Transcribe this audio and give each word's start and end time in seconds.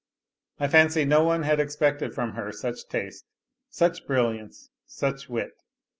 I 0.59 0.67
fancy 0.67 1.05
no 1.05 1.23
one 1.23 1.43
had 1.43 1.59
expected 1.59 2.15
from 2.15 2.31
her 2.31 2.51
such 2.51 2.87
taste, 2.87 3.27
such 3.69 4.07
brilliance, 4.07 4.71
such 4.87 5.29
wit. 5.29 5.51